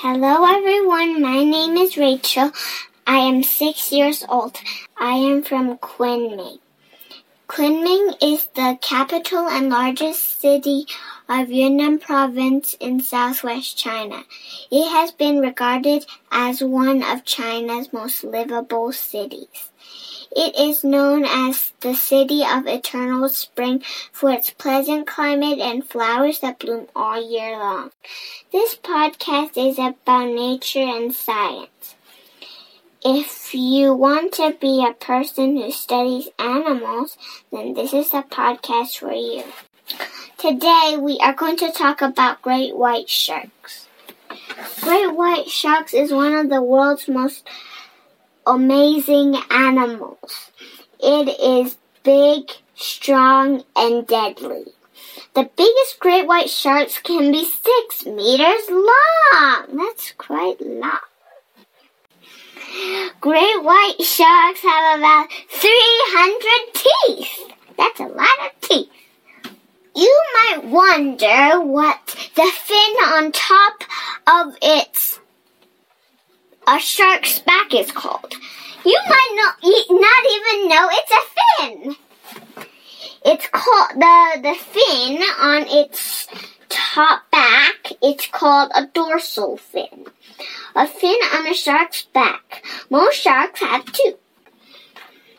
Hello 0.00 0.44
everyone, 0.44 1.20
my 1.20 1.42
name 1.42 1.76
is 1.76 1.96
Rachel. 1.96 2.52
I 3.04 3.16
am 3.16 3.42
six 3.42 3.90
years 3.90 4.24
old. 4.28 4.56
I 4.96 5.14
am 5.14 5.42
from 5.42 5.76
Kunming. 5.78 6.60
Kunming 7.48 8.14
is 8.22 8.46
the 8.54 8.78
capital 8.80 9.48
and 9.48 9.70
largest 9.70 10.40
city 10.40 10.86
of 11.28 11.50
Yunnan 11.50 11.98
province 11.98 12.74
in 12.80 13.00
southwest 13.00 13.76
China. 13.76 14.24
It 14.70 14.88
has 14.90 15.12
been 15.12 15.40
regarded 15.40 16.06
as 16.30 16.62
one 16.62 17.02
of 17.02 17.24
China's 17.24 17.92
most 17.92 18.24
livable 18.24 18.92
cities. 18.92 19.70
It 20.34 20.58
is 20.58 20.84
known 20.84 21.24
as 21.24 21.72
the 21.80 21.94
City 21.94 22.42
of 22.44 22.66
Eternal 22.66 23.28
Spring 23.28 23.82
for 24.12 24.30
its 24.30 24.50
pleasant 24.50 25.06
climate 25.06 25.58
and 25.58 25.84
flowers 25.84 26.40
that 26.40 26.58
bloom 26.58 26.86
all 26.96 27.20
year 27.20 27.58
long. 27.58 27.90
This 28.52 28.74
podcast 28.74 29.56
is 29.56 29.78
about 29.78 30.28
nature 30.28 30.80
and 30.80 31.14
science. 31.14 31.94
If 33.04 33.54
you 33.54 33.94
want 33.94 34.32
to 34.34 34.56
be 34.60 34.84
a 34.84 34.92
person 34.92 35.56
who 35.56 35.70
studies 35.70 36.28
animals, 36.38 37.16
then 37.52 37.74
this 37.74 37.92
is 37.92 38.10
the 38.10 38.22
podcast 38.22 38.98
for 38.98 39.12
you. 39.12 39.44
Today 40.38 40.96
we 40.98 41.18
are 41.20 41.34
going 41.34 41.56
to 41.56 41.72
talk 41.72 42.00
about 42.02 42.42
great 42.42 42.76
white 42.76 43.08
sharks. 43.08 43.88
Great 44.80 45.14
white 45.14 45.48
sharks 45.48 45.94
is 45.94 46.12
one 46.12 46.34
of 46.34 46.48
the 46.48 46.62
world's 46.62 47.08
most 47.08 47.46
amazing 48.46 49.36
animals. 49.50 50.50
It 51.00 51.28
is 51.40 51.76
big, 52.02 52.50
strong, 52.74 53.64
and 53.76 54.06
deadly. 54.06 54.64
The 55.34 55.50
biggest 55.56 55.98
great 56.00 56.26
white 56.26 56.50
sharks 56.50 56.98
can 56.98 57.32
be 57.32 57.44
six 57.44 58.06
meters 58.06 58.68
long. 58.70 59.76
That's 59.76 60.12
quite 60.12 60.60
long. 60.60 60.98
Great 63.20 63.62
white 63.62 63.96
sharks 64.00 64.60
have 64.60 64.98
about 64.98 65.28
300 65.50 66.74
teeth. 66.74 67.52
That's 67.76 68.00
a 68.00 68.04
lot 68.04 68.28
of 68.46 68.60
teeth. 68.60 68.88
You 69.94 70.22
might 70.34 70.67
wonder 70.78 71.60
what 71.60 71.98
the 72.36 72.48
fin 72.54 72.94
on 73.02 73.32
top 73.32 73.82
of 74.28 74.56
its 74.62 75.18
a 76.68 76.78
shark's 76.78 77.40
back 77.40 77.74
is 77.74 77.90
called. 77.90 78.32
You 78.84 78.96
might 79.08 79.32
not, 79.34 79.56
not 79.90 80.24
even 80.36 80.68
know 80.68 80.88
it's 80.92 81.10
a 81.10 81.24
fin. 81.34 81.96
It's 83.24 83.48
called 83.48 83.90
the 83.96 84.40
the 84.42 84.54
fin 84.54 85.20
on 85.40 85.64
its 85.66 86.28
top 86.68 87.28
back. 87.32 87.92
It's 88.00 88.28
called 88.28 88.70
a 88.72 88.86
dorsal 88.86 89.56
fin. 89.56 90.06
A 90.76 90.86
fin 90.86 91.18
on 91.34 91.48
a 91.48 91.54
shark's 91.54 92.02
back. 92.02 92.64
Most 92.88 93.16
sharks 93.16 93.60
have 93.60 93.84
two. 93.84 94.14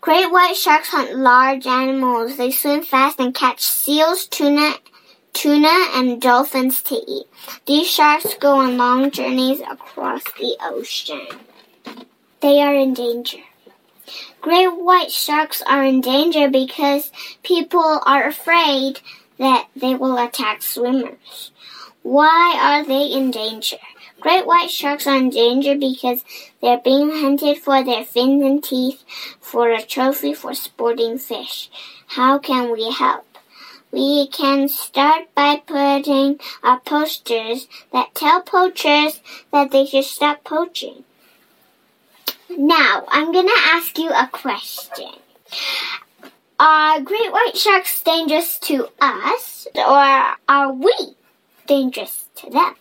Great 0.00 0.32
white 0.32 0.56
sharks 0.56 0.88
hunt 0.88 1.16
large 1.16 1.68
animals. 1.68 2.36
They 2.36 2.50
swim 2.50 2.82
fast 2.82 3.20
and 3.20 3.32
catch 3.32 3.60
seals, 3.60 4.26
tuna, 4.26 4.74
tuna, 5.32 5.88
and 5.94 6.20
dolphins 6.20 6.82
to 6.82 6.94
eat. 6.94 7.26
These 7.66 7.88
sharks 7.88 8.34
go 8.34 8.58
on 8.58 8.76
long 8.76 9.10
journeys 9.10 9.60
across 9.60 10.22
the 10.38 10.56
ocean. 10.60 11.26
They 12.40 12.60
are 12.60 12.74
in 12.74 12.94
danger. 12.94 13.38
Great 14.40 14.68
white 14.68 15.10
sharks 15.10 15.62
are 15.62 15.84
in 15.84 16.00
danger 16.00 16.48
because 16.48 17.12
people 17.42 18.00
are 18.06 18.26
afraid 18.26 19.00
that 19.38 19.68
they 19.76 19.94
will 19.94 20.16
attack 20.16 20.62
swimmers. 20.62 21.52
Why 22.02 22.58
are 22.60 22.84
they 22.84 23.04
in 23.04 23.30
danger? 23.30 23.76
Great 24.20 24.46
white 24.46 24.70
sharks 24.70 25.06
are 25.06 25.16
in 25.16 25.30
danger 25.30 25.74
because 25.74 26.24
they're 26.60 26.78
being 26.78 27.10
hunted 27.10 27.58
for 27.58 27.84
their 27.84 28.04
fins 28.04 28.42
and 28.42 28.62
teeth 28.62 29.04
for 29.40 29.70
a 29.70 29.82
trophy 29.82 30.34
for 30.34 30.54
sporting 30.54 31.18
fish. 31.18 31.70
How 32.06 32.38
can 32.38 32.70
we 32.72 32.90
help? 32.90 33.29
We 33.92 34.28
can 34.28 34.68
start 34.68 35.34
by 35.34 35.62
putting 35.66 36.38
up 36.62 36.84
posters 36.84 37.66
that 37.92 38.14
tell 38.14 38.40
poachers 38.40 39.20
that 39.52 39.72
they 39.72 39.84
should 39.86 40.04
stop 40.04 40.44
poaching. 40.44 41.04
Now, 42.48 43.04
I'm 43.08 43.32
gonna 43.32 43.50
ask 43.56 43.98
you 43.98 44.10
a 44.10 44.28
question. 44.30 45.10
Are 46.58 47.00
great 47.00 47.32
white 47.32 47.56
sharks 47.56 48.02
dangerous 48.02 48.58
to 48.60 48.88
us, 49.00 49.66
or 49.74 50.36
are 50.48 50.72
we 50.72 50.94
dangerous 51.66 52.26
to 52.36 52.50
them? 52.50 52.74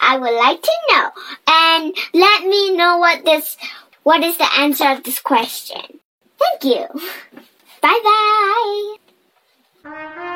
I 0.00 0.18
would 0.18 0.34
like 0.34 0.62
to 0.62 0.72
know, 0.90 1.10
and 1.46 1.96
let 2.14 2.44
me 2.44 2.76
know 2.76 2.98
what 2.98 3.24
this, 3.24 3.56
what 4.02 4.24
is 4.24 4.36
the 4.38 4.48
answer 4.58 4.88
of 4.90 5.04
this 5.04 5.20
question. 5.20 6.00
Thank 6.38 6.64
you. 6.64 6.86
Bye 7.82 8.00
bye. 8.02 8.97
Thank 9.90 10.16
you. 10.16 10.27